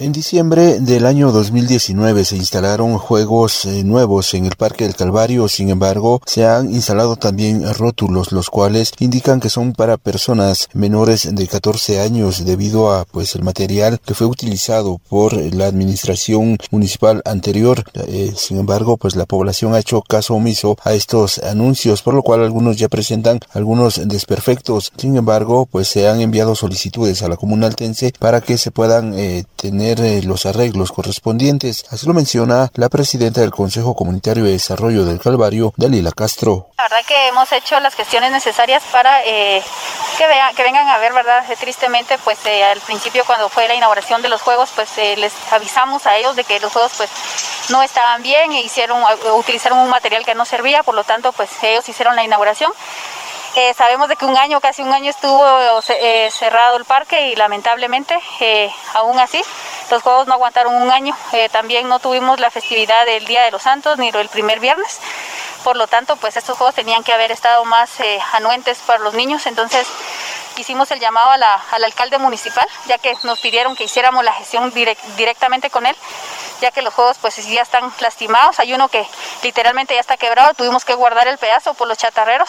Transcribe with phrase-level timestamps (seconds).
[0.00, 5.46] En diciembre del año 2019 se instalaron juegos eh, nuevos en el Parque del Calvario,
[5.46, 11.32] sin embargo, se han instalado también rótulos los cuales indican que son para personas menores
[11.32, 17.22] de 14 años debido a pues el material que fue utilizado por la administración municipal
[17.24, 17.84] anterior.
[18.08, 22.24] Eh, sin embargo, pues la población ha hecho caso omiso a estos anuncios, por lo
[22.24, 24.92] cual algunos ya presentan algunos desperfectos.
[24.96, 29.44] Sin embargo, pues se han enviado solicitudes a la comunaltense para que se puedan eh,
[29.54, 31.84] tener eh, los arreglos correspondientes.
[31.90, 36.68] Así lo menciona la presidenta del Consejo Comunitario de Desarrollo del Calvario, Dalila Castro.
[36.78, 39.62] La verdad que hemos hecho las gestiones necesarias para eh,
[40.18, 41.50] que, vean, que vengan a ver, ¿verdad?
[41.50, 46.06] Eh, tristemente, pues al principio cuando fue la inauguración de los juegos, pues les avisamos
[46.06, 47.10] a ellos de que los juegos pues
[47.70, 49.02] no estaban bien e hicieron,
[49.36, 52.72] utilizaron un material que no servía, por lo tanto, pues ellos hicieron la inauguración.
[53.56, 57.36] Eh, sabemos de que un año, casi un año estuvo eh, cerrado el parque y
[57.36, 59.40] lamentablemente eh, aún así
[59.92, 61.16] los juegos no aguantaron un año.
[61.52, 64.98] también no tuvimos la festividad del Día de los Santos ni el primer viernes.
[65.62, 67.90] Por lo tanto, pues estos juegos tenían que haber estado más
[68.32, 69.46] anuentes para los niños.
[69.46, 69.86] Entonces
[70.56, 74.72] hicimos el llamado al alcalde municipal, ya que nos pidieron que hiciéramos la gestión
[75.16, 75.96] directamente con él
[76.60, 79.06] ya que los juegos pues ya están lastimados, hay uno que
[79.42, 82.48] literalmente ya está quebrado, tuvimos que guardar el pedazo por los chatarreros,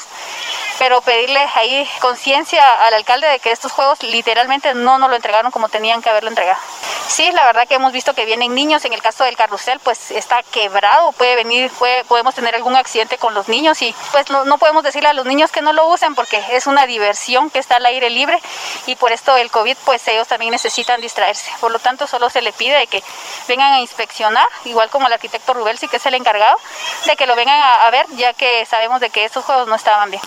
[0.80, 5.52] pero pedirle ahí conciencia al alcalde de que estos juegos literalmente no nos lo entregaron
[5.52, 6.60] como tenían que haberlo entregado.
[7.08, 10.12] Sí, la verdad que hemos visto que vienen niños, en el caso del carrusel pues
[10.12, 11.72] está quebrado, puede venir,
[12.08, 15.26] podemos tener algún accidente con los niños y pues no, no podemos decirle a los
[15.26, 18.42] niños que no lo usen porque es una diversión que está al aire libre
[18.88, 21.52] y por esto el COVID pues ellos también necesitan distraerse.
[21.62, 23.04] Por lo tanto solo se le pide que
[23.48, 26.58] vengan a inspeccionar, igual como el arquitecto Rubel sí que es el encargado,
[27.06, 30.10] de que lo vengan a, ver ya que sabemos de que estos juegos no estaban
[30.10, 30.22] bien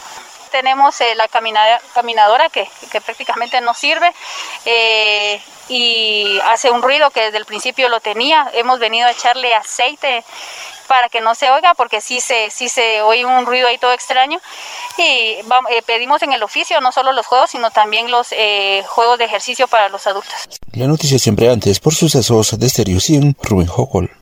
[0.48, 2.68] tenemos eh, la caminadora que,
[3.04, 4.12] prácticamente no sirve
[4.64, 8.50] eh, y hace un ruido que desde el principio lo tenía.
[8.54, 10.24] Hemos venido a echarle aceite
[10.86, 13.92] para que no se oiga porque sí se, sí se oye un ruido ahí todo
[13.92, 14.40] extraño
[14.96, 15.44] y eh,
[15.84, 18.28] pedimos en el oficio no solo los juegos sino también los
[18.86, 20.34] juegos de ejercicio para los adultos.
[20.72, 24.18] La noticia siempre antes por sucesos de Stereo 100, Rubén Hocol.